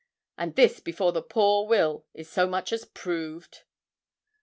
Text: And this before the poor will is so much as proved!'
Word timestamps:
And 0.35 0.55
this 0.55 0.79
before 0.79 1.11
the 1.11 1.21
poor 1.21 1.67
will 1.67 2.07
is 2.15 2.27
so 2.27 2.47
much 2.47 2.73
as 2.73 2.85
proved!' 2.85 3.65